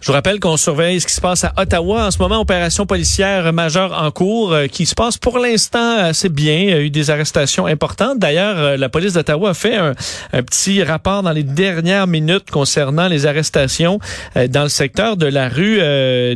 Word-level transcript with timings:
Je 0.00 0.06
vous 0.08 0.12
rappelle 0.12 0.40
qu'on 0.40 0.56
surveille 0.56 1.00
ce 1.00 1.06
qui 1.06 1.14
se 1.14 1.20
passe 1.20 1.44
à 1.44 1.52
Ottawa 1.56 2.06
en 2.06 2.10
ce 2.10 2.18
moment, 2.18 2.40
opération 2.40 2.86
policière 2.86 3.52
majeure 3.52 3.92
en 3.92 4.10
cours 4.10 4.52
euh, 4.52 4.66
qui 4.66 4.86
se 4.86 4.94
passe 4.94 5.18
pour 5.18 5.38
l'instant 5.38 5.98
assez 5.98 6.28
bien. 6.28 6.58
Il 6.58 6.70
y 6.70 6.72
a 6.72 6.80
eu 6.80 6.90
des 6.90 7.10
arrestations 7.10 7.66
importantes. 7.66 8.18
D'ailleurs, 8.18 8.58
euh, 8.58 8.76
la 8.76 8.88
police 8.88 9.14
d'Ottawa 9.14 9.50
a 9.50 9.54
fait 9.54 9.76
un, 9.76 9.94
petit 10.42 10.82
rapport 10.82 11.22
dans 11.22 11.32
les 11.32 11.42
dernières 11.42 12.06
minutes 12.06 12.50
concernant 12.50 13.08
les 13.08 13.26
arrestations 13.26 13.98
euh, 14.36 14.48
dans 14.48 14.62
le 14.62 14.68
secteur 14.68 15.16
de 15.16 15.26
la 15.26 15.48
rue 15.48 15.80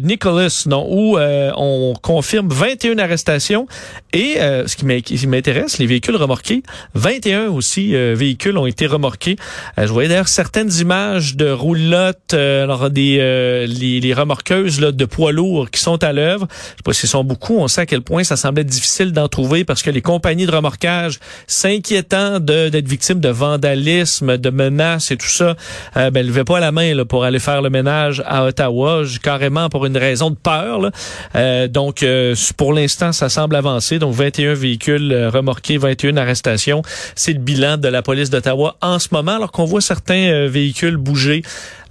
Nicholas, 0.00 0.64
non, 0.66 0.86
où 0.90 1.18
on 1.18 1.94
confirme 2.00 2.48
21 2.48 2.98
arrestations 2.98 3.66
et 4.12 4.36
ce 4.40 4.76
qui 4.76 5.26
m'intéresse, 5.26 5.78
les 5.78 5.86
véhicules 5.86 6.16
remorqués, 6.16 6.62
21 6.94 7.48
aussi 7.48 7.92
véhicules 7.92 8.56
ont 8.58 8.66
été 8.66 8.86
remorqués. 8.86 9.36
je 9.78 9.86
voyais 9.86 10.08
d'ailleurs 10.08 10.28
certaines 10.28 10.72
images 10.72 11.36
de 11.36 11.50
roulottes, 11.50 12.34
alors 12.34 12.90
des 12.90 13.18
les, 13.66 14.14
remorqueuses 14.14 14.80
là, 14.80 14.92
de 14.92 15.04
poids 15.04 15.32
lourds 15.32 15.70
qui 15.70 15.80
sont 15.80 16.02
à 16.02 16.12
l'œuvre. 16.12 16.46
Je 16.50 16.56
sais 16.56 16.82
pas 16.84 16.92
s'ils 16.92 17.08
sont 17.08 17.24
beaucoup. 17.24 17.58
On 17.58 17.68
sait 17.68 17.82
à 17.82 17.86
quel 17.86 18.02
point 18.02 18.24
ça 18.24 18.36
semblait 18.36 18.64
difficile 18.64 19.12
d'en 19.12 19.28
trouver 19.28 19.64
parce 19.64 19.82
que 19.82 19.90
les 19.90 20.02
compagnies 20.02 20.46
de 20.46 20.52
remorquage, 20.52 21.18
s'inquiétant 21.46 22.40
d'être 22.40 22.88
victimes 22.88 23.20
de 23.20 23.28
vandalisme, 23.28 24.36
de 24.36 24.50
menaces 24.50 25.10
et 25.10 25.16
tout 25.16 25.28
ça, 25.28 25.56
euh, 25.96 26.10
ben, 26.10 26.26
levaient 26.26 26.44
pas 26.44 26.60
la 26.60 26.72
main 26.72 27.04
pour 27.04 27.24
aller 27.24 27.38
faire 27.38 27.62
le 27.62 27.70
ménage 27.70 28.22
à 28.26 28.44
Ottawa, 28.44 29.04
carrément 29.22 29.68
pour 29.68 29.86
une 29.86 29.96
raison 29.96 30.30
de 30.30 30.36
peur. 30.36 30.90
Euh, 31.34 31.68
donc, 31.68 32.02
euh, 32.02 32.34
pour 32.56 32.72
l'instant, 32.72 33.12
ça 33.12 33.28
semble 33.28 33.56
avancer. 33.56 33.98
Donc, 33.98 34.14
21 34.14 34.54
véhicules 34.54 35.12
euh, 35.12 35.30
remorqués, 35.30 35.78
21 35.78 36.16
arrestations. 36.16 36.82
C'est 37.14 37.32
le 37.32 37.38
bilan 37.38 37.76
de 37.76 37.88
la 37.88 38.02
police 38.02 38.30
d'Ottawa 38.30 38.76
en 38.80 38.98
ce 38.98 39.08
moment, 39.12 39.36
alors 39.36 39.52
qu'on 39.52 39.64
voit 39.64 39.80
certains 39.80 40.46
véhicules 40.46 40.96
bouger 40.96 41.42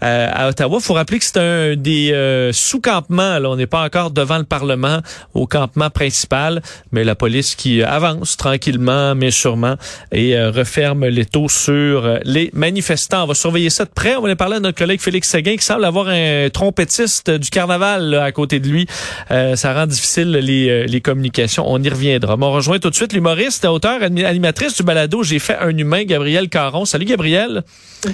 à 0.01 0.47
Ottawa. 0.47 0.77
Il 0.79 0.83
faut 0.83 0.93
rappeler 0.93 1.19
que 1.19 1.25
c'est 1.25 1.37
un 1.37 1.75
des 1.75 2.11
euh, 2.13 2.51
sous-campements. 2.53 3.37
On 3.43 3.55
n'est 3.55 3.67
pas 3.67 3.83
encore 3.83 4.11
devant 4.11 4.37
le 4.37 4.43
Parlement 4.43 4.99
au 5.33 5.47
campement 5.47 5.89
principal, 5.89 6.61
mais 6.91 7.03
la 7.03 7.15
police 7.15 7.55
qui 7.55 7.83
avance 7.83 8.37
tranquillement, 8.37 9.15
mais 9.15 9.31
sûrement, 9.31 9.75
et 10.11 10.37
euh, 10.37 10.51
referme 10.51 11.05
les 11.05 11.25
taux 11.25 11.49
sur 11.49 12.05
euh, 12.05 12.17
les 12.23 12.49
manifestants. 12.53 13.23
On 13.23 13.27
va 13.27 13.33
surveiller 13.33 13.69
ça 13.69 13.85
de 13.85 13.89
près. 13.89 14.15
On 14.15 14.21
va 14.21 14.27
aller 14.27 14.35
parler 14.35 14.57
à 14.57 14.59
notre 14.59 14.77
collègue 14.77 15.01
Félix 15.01 15.29
Séguin 15.29 15.55
qui 15.55 15.65
semble 15.65 15.85
avoir 15.85 16.07
un 16.07 16.49
trompettiste 16.51 17.29
du 17.29 17.49
carnaval 17.49 18.13
à 18.15 18.31
côté 18.31 18.59
de 18.59 18.67
lui. 18.67 18.87
ça 19.29 19.73
rend 19.73 19.85
difficile 19.85 20.31
les, 20.31 20.85
les 20.85 21.01
communications. 21.01 21.65
On 21.67 21.81
y 21.81 21.89
reviendra. 21.89 22.35
on 22.39 22.51
rejoint 22.51 22.79
tout 22.79 22.89
de 22.89 22.95
suite 22.95 23.13
l'humoriste, 23.13 23.65
auteur, 23.65 24.01
animatrice 24.01 24.75
du 24.75 24.83
balado 24.83 25.23
J'ai 25.23 25.39
fait 25.39 25.57
un 25.57 25.75
humain, 25.77 26.03
Gabriel 26.03 26.49
Caron. 26.49 26.85
Salut 26.85 27.05
Gabriel. 27.05 27.63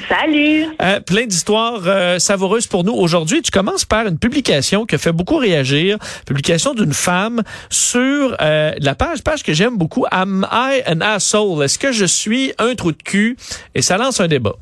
Salut. 0.10 0.66
plein 1.06 1.26
d'histoires 1.26 1.75
savoureuses 2.20 2.68
pour 2.68 2.84
nous 2.84 2.94
aujourd'hui 2.94 3.42
tu 3.42 3.52
commences 3.52 3.86
par 3.86 4.08
une 4.08 4.18
publication 4.18 4.86
qui 4.86 4.96
a 4.96 4.98
fait 4.98 5.12
beaucoup 5.12 5.38
réagir, 5.38 5.98
publication 6.26 6.74
d'une 6.74 6.94
femme 6.94 7.44
sur 7.70 8.36
euh, 8.42 8.74
la 8.78 8.96
page, 8.96 9.24
page 9.24 9.44
que 9.44 9.54
j'aime 9.54 9.78
beaucoup, 9.78 10.06
Am 10.12 10.48
I 10.52 10.82
an 10.88 11.02
asshole? 11.02 11.64
Est-ce 11.64 11.80
que 11.80 11.92
je 11.92 12.06
suis 12.06 12.54
un 12.58 12.76
trou 12.76 12.92
de 12.92 13.02
cul? 13.02 13.38
Et 13.74 13.82
ça 13.82 13.98
lance 13.98 14.20
un 14.20 14.28
débat. 14.28 14.56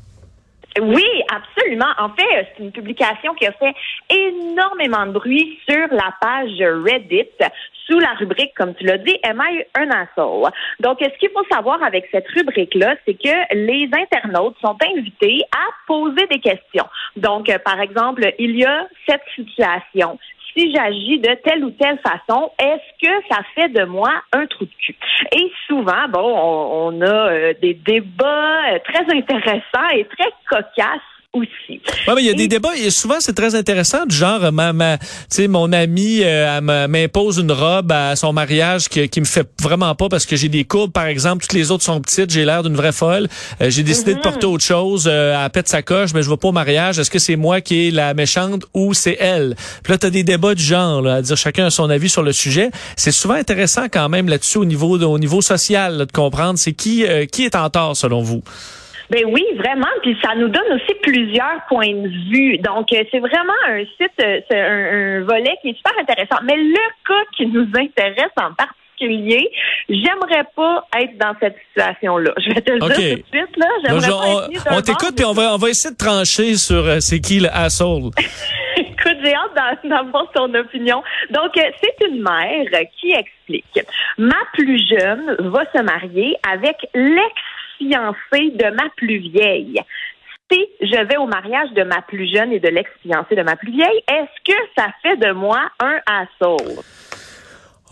Oui, 0.80 1.06
absolument. 1.30 1.92
En 1.98 2.10
fait, 2.10 2.48
c'est 2.56 2.62
une 2.62 2.72
publication 2.72 3.34
qui 3.34 3.46
a 3.46 3.52
fait 3.52 3.74
énormément 4.10 5.06
de 5.06 5.12
bruit 5.12 5.58
sur 5.68 5.86
la 5.90 6.12
page 6.20 6.58
Reddit 6.58 7.28
sous 7.86 7.98
la 7.98 8.14
rubrique, 8.14 8.54
comme 8.56 8.74
tu 8.74 8.84
l'as 8.84 8.98
dit, 8.98 9.16
Am 9.22 9.42
I 9.46 9.64
un? 9.74 9.88
Donc, 10.80 10.98
ce 11.00 11.18
qu'il 11.18 11.30
faut 11.30 11.44
savoir 11.50 11.82
avec 11.82 12.08
cette 12.10 12.26
rubrique-là, 12.28 12.96
c'est 13.04 13.14
que 13.14 13.54
les 13.54 13.88
internautes 13.92 14.56
sont 14.60 14.76
invités 14.96 15.42
à 15.52 15.66
poser 15.86 16.26
des 16.30 16.40
questions. 16.40 16.86
Donc, 17.16 17.48
euh, 17.48 17.58
par 17.58 17.80
exemple, 17.80 18.24
il 18.38 18.56
y 18.56 18.64
a 18.64 18.86
cette 19.06 19.22
situation 19.34 20.18
si 20.56 20.72
j'agis 20.72 21.18
de 21.18 21.34
telle 21.44 21.64
ou 21.64 21.70
telle 21.70 21.98
façon, 21.98 22.50
est-ce 22.58 23.06
que 23.06 23.12
ça 23.28 23.40
fait 23.54 23.68
de 23.68 23.84
moi 23.84 24.10
un 24.32 24.46
trou 24.46 24.64
de 24.64 24.70
cul? 24.78 24.96
Et 25.32 25.52
souvent, 25.66 26.08
bon, 26.08 26.20
on, 26.22 27.00
a 27.00 27.32
euh, 27.32 27.54
des 27.60 27.74
débats 27.74 28.72
euh, 28.72 28.78
très 28.84 29.04
intéressants 29.16 29.88
et 29.92 30.04
très 30.04 30.30
cocasses 30.48 31.00
aussi. 31.34 31.80
Ouais, 32.06 32.14
mais 32.14 32.22
il 32.22 32.26
y 32.26 32.30
a 32.30 32.34
des 32.34 32.48
débats 32.48 32.76
et 32.76 32.90
souvent 32.90 33.16
c'est 33.20 33.32
très 33.32 33.54
intéressant 33.54 34.06
du 34.06 34.14
genre 34.14 34.52
ma, 34.52 34.72
ma 34.72 34.98
tu 34.98 35.06
sais 35.28 35.48
mon 35.48 35.72
ami 35.72 36.20
euh, 36.22 36.60
m'impose 36.60 37.38
une 37.38 37.52
robe 37.52 37.92
à 37.92 38.16
son 38.16 38.32
mariage 38.32 38.88
qui, 38.88 39.08
qui 39.08 39.20
me 39.20 39.24
fait 39.24 39.48
vraiment 39.60 39.94
pas 39.94 40.08
parce 40.08 40.26
que 40.26 40.36
j'ai 40.36 40.48
des 40.48 40.64
courbes 40.64 40.92
par 40.92 41.06
exemple, 41.06 41.42
toutes 41.42 41.52
les 41.52 41.70
autres 41.70 41.84
sont 41.84 42.00
petites, 42.00 42.30
j'ai 42.30 42.44
l'air 42.44 42.62
d'une 42.62 42.76
vraie 42.76 42.92
folle. 42.92 43.28
Euh, 43.60 43.70
j'ai 43.70 43.82
décidé 43.82 44.12
de 44.12 44.18
mhm. 44.18 44.22
porter 44.22 44.46
autre 44.46 44.64
chose, 44.64 45.08
euh, 45.10 45.36
à 45.36 45.50
pète 45.50 45.68
sa 45.68 45.82
coche, 45.82 46.14
mais 46.14 46.22
je 46.22 46.30
vais 46.30 46.36
pas 46.36 46.48
au 46.48 46.52
mariage, 46.52 46.98
est-ce 46.98 47.10
que 47.10 47.18
c'est 47.18 47.36
moi 47.36 47.60
qui 47.60 47.88
est 47.88 47.90
la 47.90 48.14
méchante 48.14 48.64
ou 48.72 48.94
c'est 48.94 49.16
elle? 49.20 49.56
Puis 49.82 49.92
là 49.92 49.98
tu 49.98 50.06
as 50.06 50.10
des 50.10 50.22
débats 50.22 50.54
du 50.54 50.62
genre 50.62 51.02
là, 51.02 51.16
à 51.16 51.22
dire 51.22 51.36
chacun 51.36 51.66
a 51.66 51.70
son 51.70 51.90
avis 51.90 52.08
sur 52.08 52.22
le 52.22 52.32
sujet. 52.32 52.70
C'est 52.96 53.12
souvent 53.12 53.34
intéressant 53.34 53.86
quand 53.90 54.08
même 54.08 54.28
là-dessus 54.28 54.58
au 54.58 54.64
niveau 54.64 54.98
au 54.98 55.18
niveau 55.18 55.42
social 55.42 55.98
de 55.98 56.12
comprendre 56.12 56.58
c'est 56.58 56.72
qui 56.72 57.04
euh, 57.04 57.26
qui 57.26 57.44
est 57.44 57.56
en 57.56 57.70
tort 57.70 57.96
selon 57.96 58.22
vous? 58.22 58.42
Ben 59.10 59.24
oui, 59.26 59.44
vraiment. 59.56 59.86
Puis 60.02 60.16
ça 60.22 60.34
nous 60.34 60.48
donne 60.48 60.72
aussi 60.72 60.94
plusieurs 61.02 61.60
points 61.68 61.92
de 61.92 62.08
vue. 62.30 62.58
Donc, 62.58 62.92
euh, 62.92 63.04
c'est 63.10 63.18
vraiment 63.18 63.52
un 63.68 63.80
site, 63.80 64.12
euh, 64.22 64.40
c'est 64.50 64.60
un, 64.60 65.20
volet 65.24 65.56
qui 65.62 65.70
est 65.70 65.76
super 65.76 65.92
intéressant. 66.00 66.42
Mais 66.44 66.56
le 66.56 66.74
cas 67.06 67.24
qui 67.36 67.46
nous 67.46 67.68
intéresse 67.76 68.32
en 68.40 68.54
particulier, 68.54 69.50
j'aimerais 69.88 70.44
pas 70.56 70.86
être 70.98 71.18
dans 71.18 71.34
cette 71.40 71.56
situation-là. 71.68 72.32
Je 72.38 72.54
vais 72.54 72.60
te 72.60 72.72
le 72.72 72.78
dire 72.78 72.88
tout 72.88 73.36
de 73.36 73.38
suite, 73.38 73.56
là. 73.56 73.66
J'aimerais 73.84 74.08
pas 74.08 74.72
on, 74.72 74.78
on 74.78 74.80
t'écoute, 74.80 75.16
puis 75.16 75.24
on 75.24 75.32
va, 75.32 75.54
on 75.54 75.58
va 75.58 75.68
essayer 75.68 75.92
de 75.92 75.98
trancher 75.98 76.54
sur 76.54 76.84
euh, 76.84 77.00
c'est 77.00 77.20
qui 77.20 77.40
le 77.40 77.48
asshole. 77.52 78.10
Écoute, 78.76 79.18
j'ai 79.22 79.34
hâte 79.34 79.84
d'avoir 79.84 80.30
ton 80.32 80.52
opinion. 80.54 81.02
Donc, 81.30 81.52
c'est 81.54 82.06
une 82.08 82.22
mère 82.22 82.66
qui 82.98 83.12
explique. 83.12 83.86
Ma 84.18 84.38
plus 84.54 84.82
jeune 84.88 85.36
va 85.38 85.64
se 85.72 85.82
marier 85.82 86.36
avec 86.50 86.76
l'ex 86.94 87.34
fiancée 87.78 88.50
de 88.50 88.70
ma 88.74 88.88
plus 88.96 89.18
vieille. 89.18 89.80
Si 90.50 90.60
je 90.80 91.04
vais 91.06 91.16
au 91.16 91.26
mariage 91.26 91.70
de 91.72 91.82
ma 91.84 92.02
plus 92.02 92.30
jeune 92.32 92.52
et 92.52 92.60
de 92.60 92.68
l'ex-fiancée 92.68 93.34
de 93.34 93.42
ma 93.42 93.56
plus 93.56 93.72
vieille, 93.72 94.02
est-ce 94.08 94.52
que 94.52 94.58
ça 94.76 94.88
fait 95.02 95.16
de 95.16 95.32
moi 95.32 95.60
un 95.80 95.98
assaut? 96.06 96.82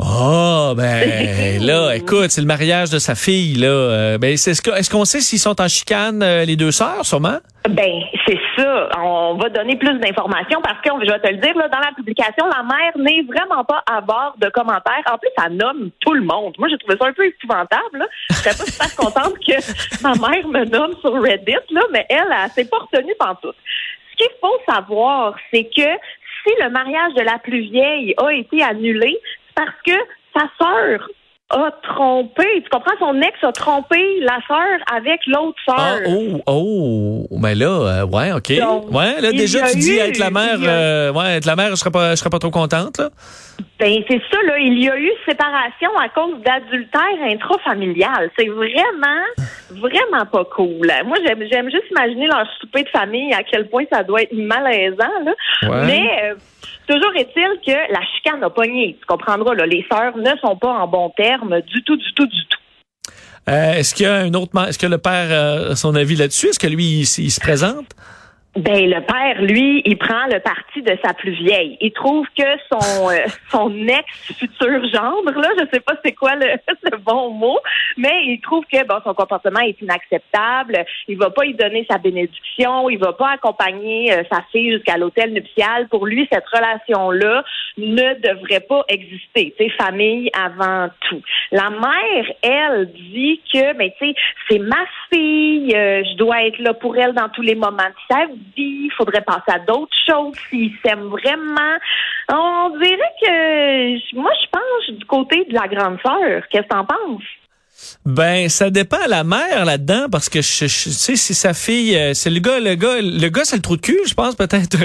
Oh, 0.04 0.74
ben 0.76 1.62
là, 1.66 1.94
écoute, 1.94 2.30
c'est 2.30 2.40
le 2.40 2.46
mariage 2.46 2.90
de 2.90 2.98
sa 2.98 3.14
fille, 3.14 3.54
là. 3.54 3.68
Euh, 3.68 4.18
ben, 4.18 4.32
est-ce 4.32 4.90
qu'on 4.90 5.04
sait 5.04 5.20
s'ils 5.20 5.38
sont 5.38 5.60
en 5.60 5.68
chicane, 5.68 6.22
euh, 6.22 6.44
les 6.44 6.56
deux 6.56 6.72
sœurs, 6.72 7.04
sûrement? 7.04 7.38
Ben, 7.68 8.00
c'est 8.26 8.38
ça. 8.56 8.88
On 8.98 9.34
va 9.34 9.48
donner 9.48 9.76
plus 9.76 9.96
d'informations 10.00 10.60
parce 10.62 10.80
que, 10.80 10.90
je 11.06 11.10
vais 11.10 11.20
te 11.20 11.28
le 11.28 11.36
dire, 11.36 11.56
là, 11.56 11.68
dans 11.68 11.78
la 11.78 11.92
publication, 11.94 12.46
la 12.46 12.64
mère 12.64 12.98
n'est 12.98 13.22
vraiment 13.22 13.62
pas 13.62 13.84
à 13.88 14.00
bord 14.00 14.34
de 14.38 14.48
commentaires. 14.48 15.04
En 15.12 15.18
plus, 15.18 15.30
elle 15.44 15.56
nomme 15.56 15.90
tout 16.00 16.14
le 16.14 16.22
monde. 16.22 16.54
Moi, 16.58 16.69
j'ai 16.69 16.78
trouvé 16.78 16.96
ça 17.00 17.06
un 17.06 17.12
peu 17.12 17.26
épouvantable. 17.26 17.98
Là. 17.98 18.06
Je 18.30 18.34
serais 18.34 18.56
pas 18.56 18.64
super 18.64 18.96
contente 18.96 19.34
que 19.38 20.02
ma 20.02 20.14
mère 20.14 20.48
me 20.48 20.64
nomme 20.64 20.96
sur 21.00 21.12
Reddit, 21.22 21.52
là, 21.70 21.82
mais 21.92 22.06
elle, 22.08 22.22
elle, 22.28 22.36
elle 22.44 22.50
s'est 22.50 22.69
pas 22.69 22.78
retenue 22.78 23.14
tout. 23.40 23.52
Ce 24.10 24.16
qu'il 24.16 24.34
faut 24.40 24.58
savoir, 24.66 25.34
c'est 25.52 25.64
que 25.64 25.88
si 26.44 26.52
le 26.60 26.70
mariage 26.70 27.14
de 27.14 27.22
la 27.22 27.38
plus 27.38 27.60
vieille 27.60 28.14
a 28.19 28.32
été 28.32 28.62
annulé, 28.62 29.19
parce 29.54 29.76
que 29.86 29.92
sa 30.34 30.44
sœur 30.60 31.08
a 31.52 31.70
trompé. 31.82 32.62
Tu 32.62 32.68
comprends? 32.70 32.94
Son 32.98 33.20
ex 33.20 33.32
a 33.42 33.52
trompé 33.52 33.98
la 34.20 34.38
sœur 34.46 34.78
avec 34.92 35.20
l'autre 35.26 35.58
sœur. 35.66 35.76
Ah, 35.78 35.96
oh, 36.06 37.26
oh, 37.30 37.38
mais 37.38 37.54
là, 37.54 37.66
euh, 37.66 38.06
ouais, 38.06 38.32
ok. 38.32 38.48
ouais, 38.48 39.20
là, 39.20 39.32
déjà, 39.32 39.70
tu 39.70 39.78
dis 39.78 39.98
être 39.98 40.18
la 40.18 40.30
mère, 40.30 40.58
euh, 40.62 41.12
ouais, 41.12 41.36
être 41.36 41.46
la 41.46 41.56
mère, 41.56 41.70
je 41.70 41.76
serais 41.76 41.90
pas, 41.90 42.10
je 42.10 42.16
serais 42.16 42.30
pas 42.30 42.38
trop 42.38 42.50
contente, 42.50 42.98
là. 42.98 43.10
Ben, 43.78 44.02
c'est 44.08 44.20
ça, 44.30 44.38
là. 44.46 44.58
Il 44.58 44.82
y 44.82 44.88
a 44.88 44.96
eu 44.96 45.10
séparation 45.28 45.90
à 45.98 46.08
cause 46.08 46.40
d'adultère 46.42 47.02
intrafamilial. 47.22 48.30
C'est 48.38 48.48
vraiment, 48.48 49.25
vraiment 49.70 50.25
pas 50.31 50.44
cool. 50.44 50.90
Moi, 51.05 51.16
j'aime, 51.26 51.43
j'aime 51.50 51.70
juste 51.70 51.90
imaginer 51.90 52.28
leur 52.28 52.46
souper 52.60 52.84
de 52.84 52.88
famille, 52.88 53.32
à 53.34 53.43
quel 53.43 53.69
point 53.69 53.84
ça 53.93 54.02
doit 54.02 54.22
être 54.22 54.32
malaisant, 54.32 55.25
là. 55.25 55.32
Mais, 55.84 56.08
euh, 56.25 56.34
Toujours 56.87 57.12
est-il 57.17 57.61
que 57.64 57.93
la 57.93 58.00
chicane 58.14 58.40
n'a 58.40 58.50
pogné. 58.50 58.96
Tu 59.00 59.06
comprendras, 59.06 59.55
là, 59.55 59.67
les 59.67 59.84
sœurs 59.90 60.17
ne 60.17 60.37
sont 60.40 60.56
pas 60.56 60.73
en 60.73 60.88
bon 60.88 61.11
terme 61.17 61.61
du 61.62 61.82
tout, 61.84 61.96
du 61.96 62.12
tout, 62.14 62.26
du 62.26 62.46
tout. 62.49 62.58
Euh, 63.49 63.75
est-ce 63.75 63.94
qu'il 63.94 64.06
y 64.06 64.08
a 64.08 64.14
un 64.14 64.34
autre, 64.34 64.52
est-ce 64.69 64.79
que 64.79 64.87
le 64.87 64.99
père 64.99 65.70
a 65.70 65.76
son 65.76 65.94
avis 65.94 66.17
là-dessus? 66.17 66.49
Est-ce 66.49 66.58
que 66.58 66.67
lui, 66.67 67.00
il, 67.00 67.06
se 67.06 67.40
présente? 67.40 67.87
Ben 68.54 68.90
le 68.90 69.00
père, 69.00 69.40
lui, 69.40 69.81
il 69.87 69.96
prend 69.96 70.26
le 70.26 70.38
parti 70.38 70.82
de 70.82 70.94
sa 71.02 71.14
plus 71.14 71.32
vieille. 71.32 71.78
Il 71.81 71.90
trouve 71.93 72.26
que 72.37 72.44
son 72.70 73.08
euh, 73.08 73.25
son 73.50 73.75
ex 73.88 74.04
futur 74.38 74.84
gendre, 74.93 75.32
là, 75.40 75.49
je 75.58 75.64
sais 75.72 75.81
pas 75.81 75.94
c'est 76.04 76.12
quoi 76.12 76.34
le, 76.34 76.46
le, 76.90 76.99
bon 76.99 77.31
mot, 77.31 77.58
mais 77.96 78.26
il 78.26 78.40
trouve 78.43 78.66
que 78.70 78.87
bon 78.87 78.96
son 79.04 79.14
comportement 79.14 79.60
est 79.60 79.81
inacceptable. 79.81 80.84
Il 81.08 81.16
va 81.16 81.31
pas 81.31 81.46
y 81.46 81.54
donner 81.54 81.87
sa 81.90 81.96
bénédiction, 81.96 82.90
il 82.90 82.99
va 82.99 83.14
pas 83.14 83.31
accompagner 83.31 84.12
euh, 84.12 84.22
sa 84.31 84.43
fille 84.52 84.72
jusqu'à 84.72 84.98
l'hôtel 84.98 85.32
nuptial. 85.32 85.88
Pour 85.88 86.05
lui, 86.05 86.28
cette 86.31 86.46
relation 86.46 87.10
là 87.10 87.43
ne 87.78 88.20
devrait 88.20 88.60
pas 88.60 88.84
exister. 88.88 89.55
C'est 89.56 89.70
famille 89.70 90.31
avant 90.34 90.90
tout. 91.08 91.22
La 91.52 91.70
mère, 91.70 92.26
elle, 92.43 92.93
dit 92.93 93.40
que 93.50 93.72
ben 93.78 93.90
tu 93.98 94.08
sais 94.08 94.14
c'est 94.50 94.58
ma 94.58 94.84
fille, 95.10 95.75
euh, 95.75 96.02
je 96.05 96.16
dois 96.19 96.44
être 96.44 96.58
là 96.58 96.75
pour 96.75 96.98
elle 96.98 97.14
dans 97.14 97.31
tous 97.31 97.40
les 97.40 97.55
moments 97.55 97.78
de 97.78 98.14
sa 98.14 98.26
il 98.56 98.91
faudrait 98.97 99.23
passer 99.23 99.53
à 99.53 99.59
d'autres 99.59 99.97
choses 100.06 100.37
s'ils 100.50 100.73
s'aiment 100.85 101.09
vraiment. 101.09 101.77
On 102.29 102.71
dirait 102.79 102.99
que 103.23 104.17
moi, 104.17 104.31
je 104.43 104.49
pense 104.50 104.99
du 104.99 105.05
côté 105.05 105.44
de 105.44 105.55
la 105.55 105.69
grande 105.69 105.99
sœur. 106.05 106.43
Qu'est-ce 106.50 106.62
que 106.62 106.69
t'en 106.69 106.85
penses? 106.85 107.23
Ben, 108.05 108.49
ça 108.49 108.71
dépend 108.71 109.00
à 109.05 109.09
la 109.09 109.25
mère 109.25 109.65
là-dedans 109.65 110.06
parce 110.11 110.29
que 110.29 110.43
je, 110.43 110.67
sais 110.67 111.17
si 111.17 111.35
sa 111.35 111.55
fille, 111.55 111.97
euh, 111.97 112.15
c'est 112.15 112.31
le 112.31 112.41
gars, 112.41 112.59
le 112.59 112.75
gars, 112.75 113.00
le 113.00 113.29
gars, 113.29 113.43
c'est 113.44 113.56
le 113.56 113.62
trou 113.62 113.77
de 113.77 113.81
cul, 113.81 113.99
je 114.06 114.15
pense 114.15 114.35
peut-être 114.35 114.77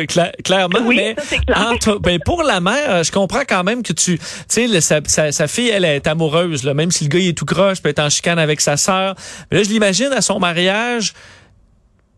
clairement. 0.44 0.80
Oui, 0.84 0.96
mais 0.98 1.16
ça, 1.18 1.38
clair. 1.38 2.00
ben 2.00 2.20
pour 2.24 2.44
la 2.44 2.60
mère, 2.60 3.04
je 3.04 3.12
comprends 3.12 3.44
quand 3.48 3.64
même 3.64 3.84
que 3.84 3.94
tu, 3.94 4.18
tu 4.18 4.26
sais, 4.48 4.82
sa, 4.82 5.00
sa, 5.06 5.32
sa, 5.32 5.48
fille, 5.48 5.70
elle 5.70 5.86
est 5.86 6.08
amoureuse, 6.08 6.64
là, 6.64 6.74
même 6.74 6.92
si 6.92 7.06
le 7.06 7.10
gars 7.10 7.20
il 7.20 7.30
est 7.30 7.38
tout 7.38 7.46
croche, 7.46 7.82
peut 7.82 7.90
être 7.90 8.00
en 8.00 8.10
chicane 8.10 8.40
avec 8.40 8.62
sa 8.62 8.78
sœur. 8.78 9.16
Mais 9.52 9.58
là, 9.58 9.64
je 9.64 9.70
l'imagine 9.70 10.14
à 10.14 10.22
son 10.22 10.40
mariage 10.40 11.14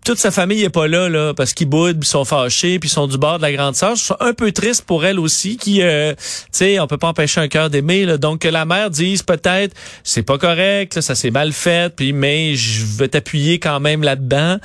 toute 0.10 0.18
sa 0.18 0.32
famille 0.32 0.64
est 0.64 0.72
pas 0.72 0.88
là, 0.88 1.08
là, 1.08 1.36
parce 1.36 1.54
qu'ils 1.54 1.70
boudent, 1.70 2.00
ils 2.02 2.08
sont 2.08 2.26
fâchés, 2.26 2.80
puis 2.80 2.90
ils 2.90 2.92
sont 2.92 3.06
du 3.06 3.20
bord 3.20 3.38
de 3.38 3.44
la 3.44 3.54
grande 3.54 3.76
sœur. 3.76 3.96
Je 3.96 4.06
suis 4.06 4.14
un 4.20 4.34
peu 4.34 4.52
triste 4.52 4.86
pour 4.86 5.06
elle 5.06 5.20
aussi, 5.20 5.56
qui, 5.56 5.84
euh, 5.84 6.16
tu 6.16 6.50
sais, 6.52 6.80
on 6.80 6.88
peut 6.88 6.98
pas 6.98 7.10
empêcher 7.10 7.42
un 7.42 7.48
cœur 7.48 7.70
d'aimer. 7.70 8.18
Donc 8.18 8.40
que 8.40 8.48
la 8.48 8.66
mère 8.66 8.90
dise 8.90 9.22
peut-être, 9.22 9.76
c'est 10.04 10.24
pas 10.24 10.40
correct, 10.40 11.00
ça 11.00 11.14
s'est 11.14 11.30
mal 11.30 11.54
fait, 11.54 11.96
puis 11.96 12.12
mais 12.12 12.56
je 12.56 12.86
veux 12.86 13.08
t'appuyer 13.08 13.60
quand 13.60 13.80
même 13.80 14.02
là-dedans. 14.02 14.58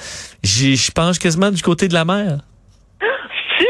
Je 0.43 0.91
pense 0.93 1.19
quasiment 1.19 1.51
du 1.51 1.61
côté 1.61 1.89
de 1.89 1.95
la 1.95 2.07
mère 2.07 2.39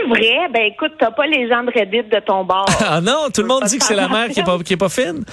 vrai, 0.09 0.49
ben 0.53 0.63
écoute, 0.65 0.93
t'as 0.99 1.11
pas 1.11 1.27
les 1.27 1.49
gens 1.49 1.63
de 1.63 1.71
Reddit 1.71 2.09
de 2.09 2.21
ton 2.21 2.45
bord. 2.45 2.67
ah 2.89 3.01
non, 3.01 3.29
tout 3.35 3.43
le 3.43 3.49
monde 3.49 3.65
dit 3.65 3.79
que 3.79 3.85
c'est 3.85 3.95
la 3.95 4.09
mère 4.09 4.29
qui 4.29 4.41
est 4.41 4.45
pas, 4.45 4.59
qui 4.59 4.75
est 4.75 4.79
pas 4.79 4.89
fine. 4.89 5.25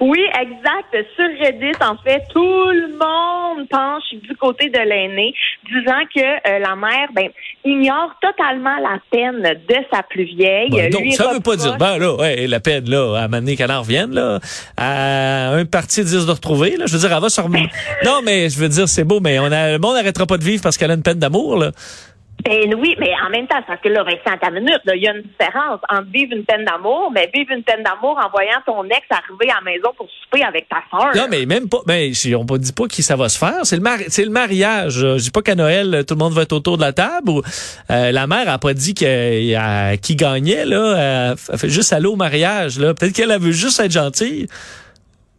Oui, 0.00 0.20
exact. 0.40 1.06
Sur 1.16 1.26
Reddit, 1.40 1.76
en 1.80 1.96
fait, 2.02 2.22
tout 2.32 2.70
le 2.70 2.88
monde 2.92 3.68
penche 3.68 4.04
du 4.12 4.36
côté 4.36 4.68
de 4.68 4.78
l'aîné, 4.78 5.34
disant 5.66 6.00
que 6.14 6.20
euh, 6.20 6.58
la 6.58 6.76
mère, 6.76 7.08
ben, 7.14 7.28
ignore 7.64 8.14
totalement 8.20 8.76
la 8.78 8.98
peine 9.10 9.42
de 9.42 9.76
sa 9.92 10.02
plus 10.02 10.24
vieille. 10.24 10.70
Ben, 10.70 10.90
donc, 10.90 11.12
ça 11.12 11.32
veut 11.32 11.40
pas 11.40 11.56
dire, 11.56 11.76
ben 11.76 11.98
là, 11.98 12.14
ouais, 12.14 12.46
la 12.46 12.60
peine, 12.60 12.88
là, 12.88 13.16
à 13.16 13.28
mener 13.28 13.56
qu'elle 13.56 13.72
en 13.72 13.80
revienne, 13.80 14.12
là, 14.12 14.40
à 14.76 15.50
un 15.50 15.64
parti 15.64 16.04
dire 16.04 16.26
de 16.26 16.32
retrouver, 16.32 16.76
là. 16.76 16.86
Je 16.86 16.92
veux 16.92 17.00
dire, 17.00 17.12
elle 17.12 17.22
va 17.22 17.28
sur... 17.28 17.48
non, 18.04 18.20
mais 18.24 18.48
je 18.48 18.58
veux 18.58 18.68
dire, 18.68 18.88
c'est 18.88 19.04
beau, 19.04 19.20
mais 19.20 19.38
on 19.38 19.46
a, 19.46 19.72
le 19.72 19.78
monde 19.78 19.94
n'arrêtera 19.94 20.26
pas 20.26 20.38
de 20.38 20.44
vivre 20.44 20.62
parce 20.62 20.76
qu'elle 20.76 20.90
a 20.90 20.94
une 20.94 21.02
peine 21.02 21.18
d'amour, 21.18 21.56
là. 21.56 21.72
Ben 22.44 22.74
oui, 22.74 22.96
mais 22.98 23.12
en 23.24 23.30
même 23.30 23.46
temps, 23.46 23.60
parce 23.66 23.80
que 23.80 23.88
là, 23.88 24.02
Vincent, 24.02 24.36
à 24.40 24.50
minute, 24.50 24.80
il 24.94 25.02
y 25.02 25.08
a 25.08 25.14
une 25.14 25.22
différence 25.22 25.80
entre 25.88 26.06
vivre 26.12 26.32
une 26.34 26.44
peine 26.44 26.64
d'amour, 26.64 27.10
mais 27.12 27.30
vivre 27.32 27.50
une 27.52 27.62
peine 27.62 27.82
d'amour 27.82 28.18
en 28.22 28.30
voyant 28.30 28.60
ton 28.64 28.84
ex 28.84 29.02
arriver 29.10 29.50
à 29.50 29.56
la 29.56 29.72
maison 29.72 29.90
pour 29.96 30.08
souper 30.22 30.42
avec 30.44 30.68
ta 30.68 30.82
soeur. 30.90 31.14
Non, 31.14 31.26
mais 31.30 31.46
même 31.46 31.68
pas, 31.68 31.78
ben, 31.86 32.12
on 32.36 32.52
ne 32.52 32.58
dit 32.58 32.72
pas 32.72 32.86
qui 32.86 33.02
ça 33.02 33.16
va 33.16 33.28
se 33.28 33.38
faire. 33.38 33.60
C'est 33.64 33.76
le, 33.76 33.82
c'est 34.08 34.24
le 34.24 34.30
mariage. 34.30 34.92
Je 34.92 35.18
dis 35.18 35.30
pas 35.30 35.42
qu'à 35.42 35.54
Noël, 35.54 36.04
tout 36.06 36.14
le 36.14 36.18
monde 36.18 36.32
va 36.32 36.42
être 36.42 36.52
autour 36.52 36.76
de 36.76 36.82
la 36.82 36.92
table 36.92 37.30
ou, 37.30 37.42
euh, 37.90 38.12
la 38.12 38.26
mère 38.26 38.48
a 38.48 38.58
pas 38.58 38.74
dit 38.74 38.94
que, 38.94 39.96
qui 39.96 40.16
gagnait, 40.16 40.64
là. 40.64 41.34
Elle 41.52 41.58
fait 41.58 41.68
juste 41.68 41.92
aller 41.92 42.06
au 42.06 42.16
mariage, 42.16 42.78
là. 42.78 42.94
Peut-être 42.94 43.14
qu'elle 43.14 43.36
veut 43.38 43.52
juste 43.52 43.80
être 43.80 43.92
gentille. 43.92 44.46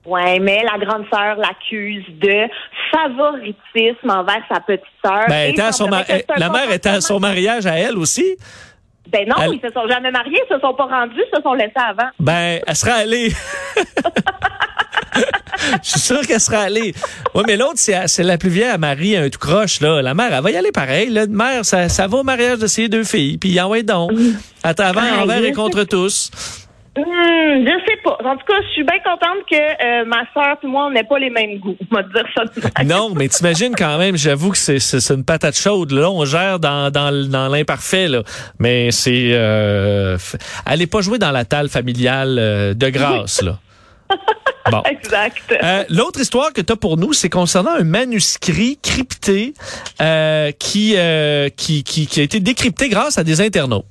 Oui, 0.06 0.40
mais 0.40 0.64
la 0.64 0.84
grande 0.84 1.06
sœur 1.12 1.36
l'accuse 1.38 2.06
de 2.20 2.48
favoritisme 2.92 4.10
envers 4.10 4.42
sa 4.52 4.60
petite 4.60 4.84
sœur. 5.04 5.26
Ben, 5.28 5.54
la 6.38 6.50
mère 6.50 6.72
était 6.72 6.90
à 6.90 7.02
son 7.02 7.20
mariage 7.20 7.68
à 7.68 7.78
elle 7.78 7.98
aussi. 7.98 8.36
Ben 9.12 9.28
non, 9.28 9.52
ils 9.52 9.60
se 9.60 9.74
sont 9.74 9.88
jamais 9.90 10.10
mariés, 10.10 10.40
ils 10.50 10.54
se 10.54 10.60
sont 10.60 10.74
pas 10.74 10.86
rendus, 10.86 11.18
ils 11.18 11.36
se 11.36 11.42
sont 11.42 11.54
laissés 11.54 11.74
avant. 11.76 12.10
Ben, 12.20 12.62
elle 12.66 12.76
sera 12.76 12.94
allée. 12.94 13.32
Je 15.84 15.90
suis 15.90 16.00
sûr 16.00 16.26
qu'elle 16.26 16.40
sera 16.40 16.62
allée. 16.62 16.94
Oui, 17.36 17.44
mais 17.46 17.58
l'autre, 17.58 17.78
c'est 17.78 18.24
la 18.24 18.38
plus 18.38 18.50
vieille 18.50 18.70
à 18.70 18.78
Marie, 18.78 19.16
un 19.16 19.30
tout 19.30 19.38
croche, 19.38 19.82
là. 19.82 20.02
La 20.02 20.14
mère, 20.14 20.34
elle 20.34 20.42
va 20.42 20.52
y 20.52 20.56
aller 20.56 20.72
pareil. 20.72 21.10
La 21.10 21.28
mère, 21.28 21.66
ça, 21.66 21.90
ça 21.90 22.08
va 22.08 22.20
au 22.20 22.24
mariage 22.24 22.60
de 22.60 22.68
ses 22.68 22.88
deux 22.88 23.04
filles, 23.04 23.38
puis 23.38 23.60
en 23.60 23.70
va 23.70 23.82
donc. 23.82 24.12
À 24.64 24.74
travers, 24.74 25.22
envers 25.22 25.44
et 25.44 25.52
contre 25.52 25.84
tous. 25.84 26.32
Hmm, 26.98 27.04
je 27.66 27.86
sais 27.88 27.98
pas. 28.04 28.18
En 28.26 28.36
tout 28.36 28.46
cas, 28.46 28.62
je 28.64 28.74
suis 28.74 28.84
bien 28.84 29.00
contente 29.00 29.46
que 29.50 29.56
euh, 29.56 30.06
ma 30.06 30.24
soeur 30.34 30.58
et 30.62 30.68
moi, 30.68 30.88
on 30.88 30.92
n'ait 30.92 31.06
pas 31.06 31.20
les 31.20 31.30
mêmes 31.30 31.58
goûts. 31.58 31.78
On 31.90 31.96
va 31.96 32.04
dire 32.04 32.26
ça. 32.36 32.44
non, 32.84 33.14
mais 33.16 33.30
t'imagines 33.30 33.74
quand 33.76 33.98
même, 33.98 34.18
j'avoue 34.18 34.52
que 34.52 34.58
c'est, 34.58 35.14
une 35.14 35.24
patate 35.24 35.56
chaude. 35.56 35.92
Là, 35.92 36.12
on 36.12 36.26
gère 36.26 36.60
dans, 36.60 36.92
dans, 36.92 37.30
dans 37.30 37.48
l'imparfait. 37.48 38.10
Là. 38.10 38.24
Mais 38.60 38.92
c'est... 38.92 39.30
Euh, 39.32 40.18
allez 40.66 40.88
pas 40.88 41.00
jouer 41.02 41.18
dans 41.18 41.32
la 41.32 41.46
talle 41.46 41.70
familiale 41.70 42.38
euh, 42.38 42.74
de 42.74 42.90
grâce. 42.90 43.42
là. 43.42 43.58
Bon. 44.70 44.84
Exact. 44.84 45.42
Euh, 45.52 45.84
l'autre 45.90 46.22
histoire 46.22 46.54
que 46.54 46.62
tu 46.62 46.72
as 46.72 46.76
pour 46.76 46.98
nous, 46.98 47.14
c'est 47.14 47.30
concernant 47.30 47.72
un 47.72 47.84
manuscrit 47.84 48.78
crypté 48.82 49.54
euh, 50.02 50.52
qui, 50.52 50.94
euh, 50.98 51.50
qui, 51.50 51.84
qui, 51.84 52.06
qui 52.06 52.20
a 52.20 52.24
été 52.24 52.40
décrypté 52.40 52.90
grâce 52.90 53.18
à 53.18 53.24
des 53.24 53.42
internautes. 53.42 53.86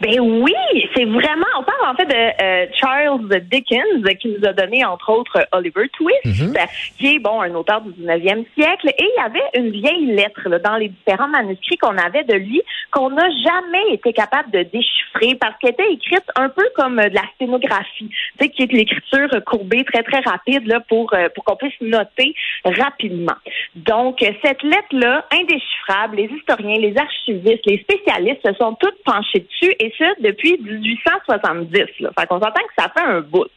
Ben 0.00 0.20
oui, 0.20 0.52
c'est 0.96 1.04
vraiment. 1.04 1.46
On 1.58 1.62
parle 1.62 1.92
en 1.92 1.94
fait 1.94 2.06
de 2.06 2.42
euh, 2.42 2.66
Charles 2.74 3.28
Dickens 3.50 4.02
qui 4.18 4.28
nous 4.28 4.48
a 4.48 4.52
donné 4.52 4.84
entre 4.84 5.12
autres 5.12 5.46
Oliver 5.52 5.88
Twist, 5.90 6.24
mhm. 6.24 6.54
qui 6.98 7.14
est 7.14 7.18
bon 7.18 7.40
un 7.42 7.54
auteur 7.54 7.82
du 7.82 7.90
19e 7.90 8.44
siècle. 8.56 8.88
Et 8.88 9.04
il 9.04 9.14
y 9.16 9.24
avait 9.24 9.50
une 9.54 9.70
vieille 9.70 10.06
lettre 10.06 10.48
là, 10.48 10.58
dans 10.58 10.76
les 10.76 10.88
différents 10.88 11.28
manuscrits 11.28 11.76
qu'on 11.76 11.98
avait 11.98 12.24
de 12.24 12.34
lui 12.34 12.62
qu'on 12.92 13.10
n'a 13.10 13.28
jamais 13.44 13.92
été 13.92 14.12
capable 14.12 14.50
de 14.52 14.62
déchiffrer 14.62 15.34
parce 15.40 15.58
qu'elle 15.58 15.72
était 15.72 15.92
écrite 15.92 16.24
un 16.36 16.48
peu 16.48 16.64
comme 16.76 16.96
de 16.96 17.14
la 17.14 17.24
sténographie, 17.34 18.08
tu 18.08 18.16
sais, 18.40 18.48
qui 18.48 18.62
est 18.62 18.72
l'écriture 18.72 19.28
courbée 19.44 19.84
très 19.84 20.02
très 20.02 20.20
rapide 20.20 20.66
là 20.66 20.80
pour 20.88 21.12
euh, 21.12 21.28
pour 21.34 21.44
qu'on 21.44 21.56
puisse 21.56 21.78
noter 21.80 22.34
rapidement. 22.64 23.36
Donc 23.74 24.24
cette 24.42 24.62
lettre 24.62 24.92
là 24.92 25.26
indéchiffrable, 25.32 26.16
les 26.16 26.30
historiens, 26.36 26.78
les 26.78 26.96
archivistes, 26.96 27.66
les 27.66 27.78
spécialistes 27.80 28.46
se 28.46 28.54
sont 28.54 28.74
tous 28.74 28.94
penchés 29.04 29.40
dessus 29.40 29.74
et 29.78 29.92
ça 29.98 30.06
depuis 30.20 30.56
1870. 30.86 32.00
Là. 32.00 32.10
Fait 32.18 32.26
qu'on 32.26 32.40
s'entend 32.40 32.52
que 32.52 32.74
ça 32.78 32.90
fait 32.96 33.04
un 33.04 33.20
bout. 33.20 33.48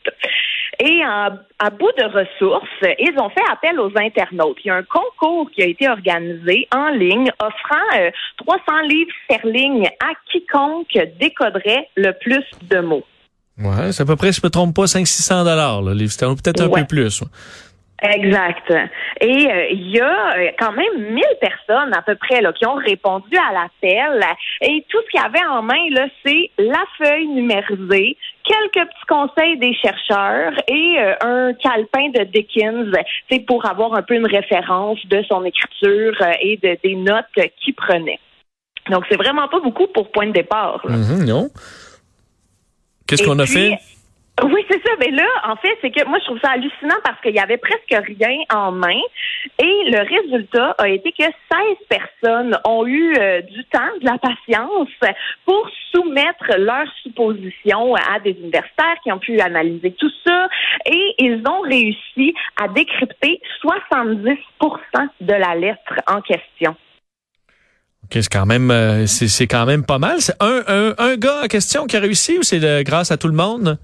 Et 0.81 1.01
à 1.03 1.69
bout 1.71 1.91
de 1.97 2.05
ressources, 2.05 2.95
ils 2.99 3.13
ont 3.19 3.29
fait 3.29 3.43
appel 3.51 3.79
aux 3.79 3.91
internautes. 3.97 4.57
Il 4.63 4.69
y 4.69 4.71
a 4.71 4.75
un 4.75 4.83
concours 4.83 5.51
qui 5.51 5.61
a 5.61 5.65
été 5.65 5.89
organisé 5.89 6.67
en 6.73 6.89
ligne 6.89 7.29
offrant 7.39 8.11
300 8.37 8.61
euh, 8.67 8.87
livres 8.87 9.11
sterling 9.25 9.87
à 9.87 10.13
quiconque 10.31 10.97
décoderait 11.19 11.89
le 11.97 12.13
plus 12.13 12.45
de 12.69 12.79
mots. 12.79 13.03
Ouais, 13.57 13.91
c'est 13.91 14.03
à 14.03 14.05
peu 14.05 14.15
près, 14.15 14.31
je 14.31 14.39
me 14.41 14.49
trompe 14.49 14.73
pas, 14.73 14.85
500-600 14.85 15.43
dollars, 15.43 15.81
le 15.81 15.93
livre 15.93 16.11
sterling, 16.11 16.37
peut-être 16.41 16.61
un 16.61 16.69
peu 16.69 16.85
plus. 16.85 17.23
Exact. 18.01 18.71
Et 19.19 19.47
euh, 19.47 19.67
il 19.71 19.91
y 19.91 19.99
a 19.99 20.37
euh, 20.37 20.51
quand 20.57 20.71
même 20.71 21.13
1000 21.13 21.23
personnes 21.41 21.93
à 21.93 22.01
peu 22.01 22.15
près 22.15 22.41
là, 22.41 22.53
qui 22.53 22.65
ont 22.65 22.75
répondu 22.75 23.35
à 23.37 23.53
l'appel. 23.53 24.25
Et 24.61 24.85
tout 24.89 24.99
ce 25.05 25.11
qu'il 25.11 25.19
y 25.19 25.23
avait 25.23 25.45
en 25.47 25.61
main, 25.61 25.89
là, 25.91 26.07
c'est 26.25 26.49
la 26.57 26.83
feuille 26.97 27.27
numérisée, 27.27 28.17
quelques 28.43 28.87
petits 28.87 29.05
conseils 29.07 29.57
des 29.57 29.73
chercheurs 29.75 30.53
et 30.67 30.95
euh, 30.99 31.13
un 31.21 31.53
calepin 31.53 32.09
de 32.09 32.23
Dickens, 32.25 32.95
c'est 33.29 33.39
pour 33.41 33.65
avoir 33.65 33.93
un 33.93 34.01
peu 34.01 34.15
une 34.15 34.27
référence 34.27 34.99
de 35.07 35.21
son 35.27 35.43
écriture 35.43 36.15
et 36.41 36.57
de, 36.57 36.77
des 36.81 36.95
notes 36.95 37.25
qu'il 37.61 37.75
prenait. 37.75 38.19
Donc, 38.89 39.03
c'est 39.09 39.17
vraiment 39.17 39.47
pas 39.47 39.59
beaucoup 39.59 39.87
pour 39.87 40.09
point 40.11 40.27
de 40.27 40.31
départ. 40.31 40.81
Mm-hmm, 40.85 41.25
non. 41.25 41.49
Qu'est-ce 43.05 43.23
qu'on 43.23 43.39
a 43.39 43.45
fait? 43.45 43.77
Oui, 44.43 44.65
c'est 44.69 44.81
ça. 44.85 44.93
Mais 44.99 45.11
là, 45.11 45.25
en 45.43 45.55
fait, 45.55 45.77
c'est 45.81 45.91
que 45.91 46.05
moi, 46.05 46.17
je 46.19 46.25
trouve 46.25 46.39
ça 46.39 46.51
hallucinant 46.51 46.95
parce 47.03 47.19
qu'il 47.21 47.35
y 47.35 47.39
avait 47.39 47.57
presque 47.57 47.95
rien 48.05 48.37
en 48.53 48.71
main. 48.71 48.99
Et 49.57 49.89
le 49.89 49.99
résultat 49.99 50.75
a 50.77 50.87
été 50.87 51.11
que 51.11 51.23
16 51.23 51.31
personnes 51.89 52.57
ont 52.65 52.85
eu 52.85 53.15
euh, 53.17 53.41
du 53.41 53.63
temps, 53.65 53.79
de 54.01 54.05
la 54.05 54.17
patience 54.17 54.89
pour 55.45 55.69
soumettre 55.91 56.57
leurs 56.57 56.91
suppositions 57.03 57.95
à 57.95 58.19
des 58.19 58.31
universitaires 58.31 58.95
qui 59.03 59.11
ont 59.11 59.19
pu 59.19 59.39
analyser 59.39 59.91
tout 59.93 60.11
ça. 60.25 60.47
Et 60.85 61.15
ils 61.19 61.43
ont 61.47 61.61
réussi 61.61 62.33
à 62.61 62.67
décrypter 62.67 63.41
70% 63.63 64.37
de 65.21 65.33
la 65.33 65.55
lettre 65.55 65.95
en 66.07 66.21
question. 66.21 66.75
OK, 68.05 68.13
c'est 68.13 68.29
quand 68.31 68.45
même 68.45 68.71
euh, 68.71 69.05
c'est 69.05 69.47
quand 69.47 69.65
même 69.65 69.85
pas 69.85 69.99
mal. 69.99 70.19
C'est 70.19 70.41
un, 70.41 70.61
un, 70.67 70.93
un 70.97 71.15
gars 71.15 71.41
en 71.43 71.47
question 71.47 71.85
qui 71.85 71.97
a 71.97 71.99
réussi 71.99 72.37
ou 72.37 72.43
c'est 72.43 72.83
grâce 72.83 73.11
à 73.11 73.17
tout 73.17 73.27
le 73.27 73.35
monde? 73.35 73.77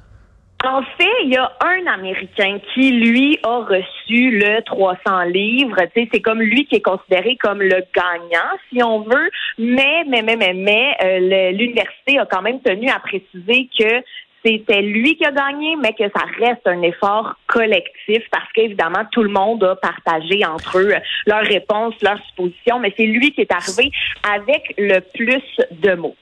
En 0.63 0.81
fait, 0.81 1.12
il 1.24 1.33
y 1.33 1.38
a 1.38 1.51
un 1.62 1.85
Américain 1.85 2.59
qui, 2.74 2.91
lui, 2.91 3.38
a 3.43 3.59
reçu 3.59 4.31
le 4.31 4.62
300 4.62 5.24
livres. 5.25 5.77
Tu 5.93 6.01
sais, 6.01 6.09
c'est 6.12 6.21
comme 6.21 6.41
lui 6.41 6.65
qui 6.65 6.75
est 6.75 6.81
considéré 6.81 7.35
comme 7.38 7.62
le 7.62 7.83
gagnant, 7.93 8.50
si 8.69 8.81
on 8.81 9.01
veut. 9.01 9.29
Mais, 9.59 10.03
mais, 10.07 10.24
mais, 10.24 10.35
mais, 10.35 10.53
mais, 10.53 10.95
euh, 11.03 11.51
l'université 11.51 12.17
a 12.17 12.25
quand 12.25 12.41
même 12.41 12.62
tenu 12.62 12.89
à 12.89 13.00
préciser 13.00 13.69
que 13.77 14.01
c'était 14.45 14.81
lui 14.81 15.17
qui 15.17 15.25
a 15.25 15.31
gagné, 15.31 15.75
mais 15.75 15.93
que 15.93 16.03
ça 16.15 16.24
reste 16.39 16.65
un 16.65 16.81
effort 16.83 17.35
collectif 17.47 18.24
parce 18.31 18.51
qu'évidemment, 18.53 19.03
tout 19.12 19.24
le 19.24 19.29
monde 19.29 19.63
a 19.63 19.75
partagé 19.75 20.45
entre 20.45 20.79
eux 20.79 20.93
leurs 21.25 21.45
réponses, 21.45 21.95
leurs 22.01 22.24
suppositions, 22.29 22.79
mais 22.79 22.93
c'est 22.95 23.05
lui 23.05 23.31
qui 23.33 23.41
est 23.41 23.51
arrivé 23.51 23.91
avec 24.24 24.74
le 24.77 25.00
plus 25.00 25.43
de 25.71 25.95
mots. 25.95 26.15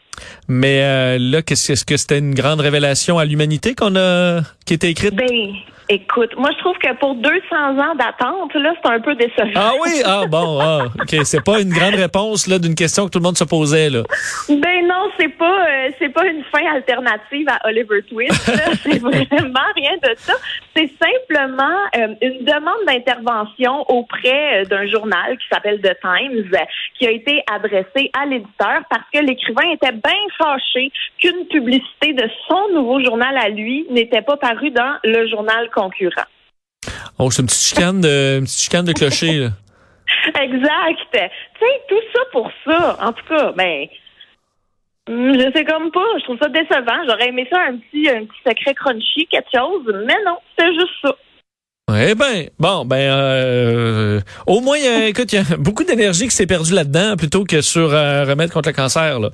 Mais 0.48 0.82
euh, 0.84 1.18
là, 1.20 1.42
qu'est-ce 1.42 1.86
que 1.86 1.98
c'était 1.98 2.20
une 2.20 2.34
grande 2.34 2.60
révélation 2.60 3.18
à 3.18 3.26
l'humanité 3.26 3.76
qu'on 3.76 3.96
a 3.96 4.42
qui 4.66 4.74
était 4.74 4.92
écrite? 4.92 5.16
Ben, 5.16 5.28
Écoute, 5.94 6.32
moi 6.38 6.50
je 6.54 6.58
trouve 6.58 6.76
que 6.80 6.92
pour 6.96 7.14
200 7.14 7.30
ans 7.78 7.94
d'attente, 7.94 8.52
là, 8.56 8.74
c'est 8.82 8.92
un 8.92 9.00
peu 9.00 9.14
décevant. 9.14 9.52
Ah 9.54 9.74
oui, 9.80 10.02
ah 10.04 10.24
bon, 10.28 10.60
ah, 10.60 10.86
ok, 11.00 11.24
c'est 11.24 11.44
pas 11.44 11.62
une 11.62 11.70
grande 11.70 11.94
réponse 11.94 12.48
là 12.48 12.58
d'une 12.58 12.74
question 12.74 13.06
que 13.06 13.12
tout 13.12 13.20
le 13.20 13.24
monde 13.24 13.38
se 13.38 13.44
posait 13.44 13.92
là. 13.92 14.02
Ben 14.50 14.88
non, 14.88 15.12
c'est 15.20 15.28
pas, 15.38 15.68
euh, 15.70 15.92
c'est 16.00 16.10
pas 16.10 16.26
une 16.26 16.44
fin 16.46 16.66
alternative 16.74 17.48
à 17.48 17.68
Oliver 17.68 18.02
Twist. 18.10 18.34
c'est 18.82 18.98
vraiment 18.98 19.70
rien 19.76 19.92
de 20.02 20.16
ça. 20.18 20.34
C'est 20.76 20.90
simplement 21.00 21.78
euh, 21.96 22.16
une 22.24 22.44
demande 22.44 22.86
d'intervention 22.88 23.86
auprès 23.88 24.62
euh, 24.62 24.66
d'un 24.66 24.88
journal 24.88 25.38
qui 25.38 25.46
s'appelle 25.52 25.80
The 25.80 25.96
Times, 26.02 26.50
qui 26.98 27.06
a 27.06 27.12
été 27.12 27.44
adressée 27.54 28.10
à 28.20 28.26
l'éditeur 28.26 28.82
parce 28.90 29.06
que 29.14 29.20
l'écrivain 29.20 29.70
était 29.74 29.92
bien 29.92 30.24
fâché 30.40 30.92
qu'une 31.20 31.46
publicité 31.52 32.14
de 32.14 32.28
son 32.48 32.74
nouveau 32.74 33.00
journal 33.04 33.38
à 33.38 33.50
lui 33.50 33.86
n'était 33.92 34.24
pas 34.24 34.38
parue 34.38 34.72
dans 34.72 34.96
le 35.04 35.28
journal 35.28 35.70
concurrent. 35.84 36.28
Oh, 37.20 37.30
c'est 37.32 37.42
une 37.42 37.48
petite 37.48 37.68
chicane 37.68 38.02
de, 38.02 38.38
une 38.40 38.46
petite 38.46 38.60
chicane 38.60 38.86
de 38.86 38.94
clocher, 38.94 39.34
là. 39.34 39.50
exact. 40.42 41.00
Tu 41.12 41.20
sais, 41.20 41.82
tout 41.88 42.02
ça 42.14 42.22
pour 42.32 42.52
ça. 42.66 42.98
En 43.02 43.14
tout 43.14 43.26
cas, 43.26 43.52
ben, 43.54 43.88
hmm, 45.08 45.34
je 45.34 45.52
sais 45.56 45.66
comme 45.66 45.92
pas. 45.92 46.06
Je 46.20 46.24
trouve 46.24 46.40
ça 46.42 46.50
décevant. 46.50 47.04
J'aurais 47.08 47.30
aimé 47.30 47.48
ça 47.52 47.62
un 47.62 47.78
petit, 47.78 48.10
un 48.10 48.26
petit 48.26 48.42
secret 48.46 48.74
crunchy, 48.74 49.28
quelque 49.28 49.50
chose. 49.56 49.86
Mais 50.06 50.18
non, 50.26 50.38
c'est 50.58 50.74
juste 50.74 50.94
ça. 51.02 51.16
Eh 51.92 52.16
ben, 52.16 52.48
bon, 52.60 52.86
ben, 52.86 52.96
euh, 52.96 54.22
au 54.48 54.62
moins, 54.62 54.78
écoute, 55.06 55.34
il 55.34 55.36
y 55.36 55.40
a 55.40 55.58
beaucoup 55.58 55.84
d'énergie 55.84 56.30
qui 56.30 56.36
s'est 56.36 56.48
perdue 56.48 56.74
là-dedans 56.74 57.18
plutôt 57.18 57.44
que 57.44 57.60
sur 57.60 57.94
euh, 57.94 58.24
remettre 58.24 58.54
contre 58.54 58.70
le 58.70 58.74
cancer. 58.74 59.20
Là. 59.20 59.32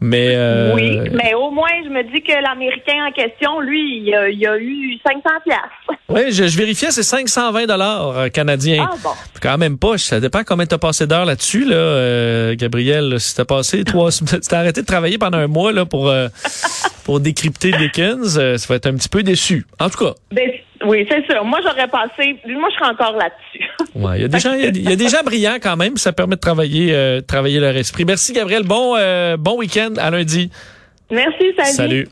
Mais 0.00 0.34
euh, 0.34 0.74
oui, 0.74 0.98
mais 1.12 1.32
au 1.34 1.52
moins, 1.52 1.70
je 1.84 1.90
me 1.90 2.02
dis 2.12 2.20
que 2.20 2.32
l'Américain 2.32 3.06
en 3.08 3.12
question, 3.12 3.60
lui, 3.60 4.00
il 4.00 4.14
a, 4.16 4.28
il 4.28 4.44
a 4.44 4.58
eu 4.58 4.98
500 5.06 5.20
pièces. 5.44 5.98
Oui, 6.08 6.32
je, 6.32 6.48
je, 6.48 6.58
vérifiais, 6.58 6.90
c'est 6.90 7.04
520 7.04 7.66
dollars 7.66 8.32
canadiens. 8.32 8.88
Ah 8.90 8.96
bon. 9.00 9.10
Quand 9.40 9.56
même 9.56 9.78
pas. 9.78 9.96
Ça 9.96 10.18
dépend 10.18 10.42
combien 10.44 10.66
t'as 10.66 10.78
passé 10.78 11.06
d'heures 11.06 11.24
là-dessus, 11.24 11.64
là, 11.64 12.52
Gabriel. 12.56 13.20
Si 13.20 13.36
t'as 13.36 13.44
passé 13.44 13.84
trois, 13.84 14.10
t'as 14.10 14.58
arrêté 14.58 14.80
de 14.80 14.86
travailler 14.86 15.18
pendant 15.18 15.38
un 15.38 15.46
mois 15.46 15.70
là 15.70 15.86
pour 15.86 16.12
pour 17.04 17.20
décrypter 17.20 17.70
Dickens, 17.70 18.34
ça 18.34 18.66
va 18.68 18.74
être 18.74 18.86
un 18.86 18.94
petit 18.94 19.08
peu 19.08 19.22
déçu. 19.22 19.66
En 19.78 19.88
tout 19.88 20.04
cas. 20.04 20.14
Ben, 20.32 20.50
oui, 20.86 21.06
c'est 21.10 21.24
sûr. 21.30 21.44
Moi, 21.44 21.60
j'aurais 21.62 21.88
passé. 21.88 22.36
Moi, 22.46 22.68
je 22.70 22.78
serais 22.78 22.90
encore 22.90 23.16
là-dessus. 23.16 23.68
ouais, 23.94 24.18
il 24.18 24.22
y 24.22 24.24
a 24.24 24.28
des 24.28 24.38
gens, 24.38 24.52
il 24.52 24.88
y, 24.88 24.92
a 24.92 24.96
des 24.96 25.08
gens 25.08 25.22
brillants 25.24 25.58
quand 25.62 25.76
même. 25.76 25.96
Ça 25.96 26.12
permet 26.12 26.36
de 26.36 26.40
travailler, 26.40 26.94
euh, 26.94 27.20
travailler 27.20 27.60
leur 27.60 27.76
esprit. 27.76 28.04
Merci, 28.04 28.32
Gabriel. 28.32 28.62
Bon, 28.64 28.94
euh, 28.96 29.36
bon 29.36 29.58
week-end 29.58 29.94
à 29.98 30.10
lundi. 30.10 30.50
Merci, 31.10 31.52
salut. 31.56 31.72
Salut. 31.72 32.08